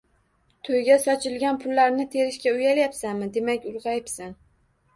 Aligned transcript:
To'yga 0.67 0.95
sochilgan 1.03 1.59
pullarni 1.65 2.07
terishga 2.17 2.55
uyalyapsanmi?- 2.57 3.31
Demak 3.39 3.71
ulg'ayibsan! 3.75 4.37